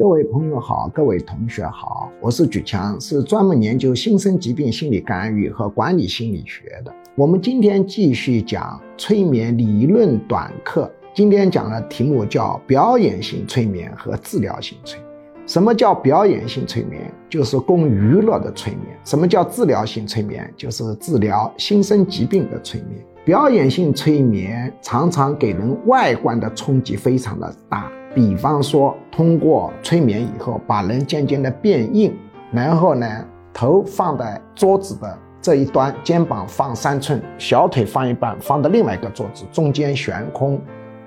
[0.00, 6.94] 各位朋友好，各位同学好，我是举强，是专门研究新生疾病心理干预和管理心理学的。
[7.14, 15.10] 我们今天继续讲催眠理论短课，今天讲的题目叫表演性催眠和治疗性催眠。
[15.46, 17.12] 什么叫表演性催眠？
[17.28, 18.98] 就是供娱乐的催眠。
[19.04, 20.50] 什么叫治疗性催眠？
[20.56, 23.04] 就是治疗新生疾病的催眠。
[23.22, 27.92] 表演性催眠常常给人外观的冲击非常的大。
[28.14, 32.12] 比方说，通过催眠以后，把人渐渐的变硬，
[32.50, 33.06] 然后呢，
[33.52, 40.60] 头放在桌子的这一端，肩膀放三寸，小腿放一半，放到另外一个桌子中间悬空，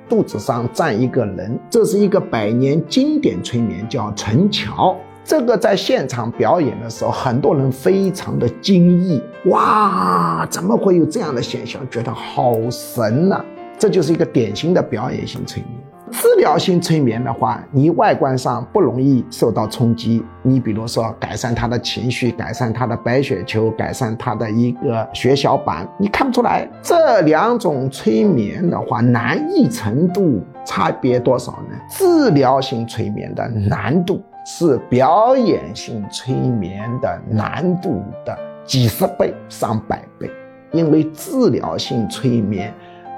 [0.07, 4.95] 肚子上站一个人，这是一个百年经典催眠，叫陈桥。
[5.25, 11.81] 这个在现场表演的时候，很多人非常的惊异，哇，怎么会有这样的现象？
[11.89, 13.43] 觉得好神呐！
[13.77, 15.82] 这就是一个典型的表演性催眠。
[16.13, 20.23] 治疗性催眠的话，你外观上不容易受到冲击。
[20.43, 26.69] 你比如说，改善他的情绪，改善他的白血球，改善他的一个血小板，你看不出来。
[26.83, 31.77] 这两种催眠的话，难易程度差别多少呢？
[31.89, 40.29] 治疗性催眠的难度是表演性催眠的难度的几十倍、上百倍，
[40.71, 42.71] 因为治疗性催眠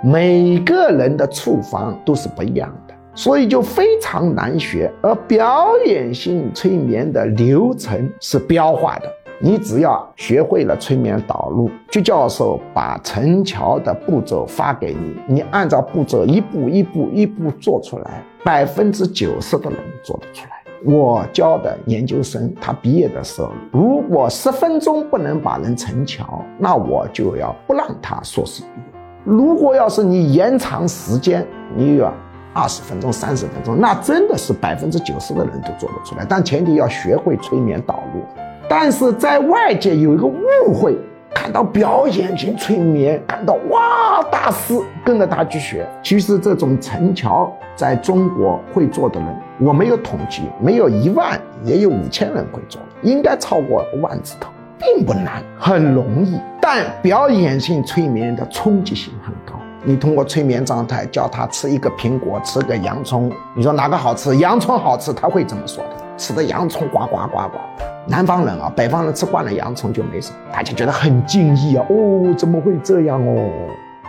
[0.04, 2.85] 每个人的处方都是不一样的。
[3.16, 9.10] 所以就非常难学，而表演性催眠的流程是标化的。
[9.40, 20.52] 你只要学会了催眠导入，就教授把陈桥的步骤发给你，你按照步骤一步一步一步做出来，百分之九十的人做得出来。
[20.86, 29.00] 我教的研究生，他毕业的时候，如果十分钟不能把人成桥，那我就要不让他硕士毕业。
[29.24, 32.14] 如果要是你延长时间，你又要。
[32.56, 36.26] 二十分钟、三十分钟，那真的是百分之九十的人都做得出来。
[36.28, 38.24] 但前提要学会催眠导入。
[38.70, 40.98] 但是在外界有一个误会，
[41.34, 44.74] 看到表演型催眠，看到哇大师，
[45.04, 45.86] 跟着他去学。
[46.02, 54.50] 其实这种陈桥在中国会做的人，我没有统计，没有一万，也有五千人会做，应该超过万字头，
[54.80, 56.40] 并不难，很容易。
[56.62, 59.60] 但表演性催眠的冲击性很高。
[59.88, 64.36] 你通过催眠状态叫他吃一个苹果，吃个洋葱，你说哪个好吃？
[64.38, 65.92] 洋葱好吃，他会这么说的。
[66.18, 67.60] 吃的洋葱呱呱呱呱。
[68.08, 71.86] 南方人啊，北方人吃惯了洋葱就没什么，大家觉得很惊异啊。
[71.88, 73.48] 哦，怎么会这样哦？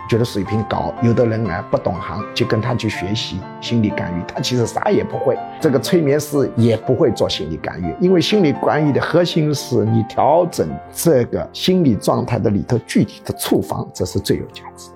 [0.09, 0.91] 觉得水平高。
[1.03, 5.37] 有的人呢不懂行，就跟他去学习心理干预，他其实啥也不会。
[5.59, 14.89] 这个催眠师也不会做心理干预，因为心理干预的核心是你调整这个心理状态的里头具体的处方，这是最有价值。